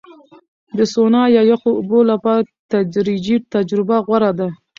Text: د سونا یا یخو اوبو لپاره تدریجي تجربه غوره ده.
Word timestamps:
د 0.77 0.79
سونا 0.93 1.23
یا 1.35 1.41
یخو 1.51 1.69
اوبو 1.79 1.99
لپاره 2.11 2.47
تدریجي 2.71 3.35
تجربه 3.53 3.97
غوره 4.05 4.31
ده. 4.39 4.47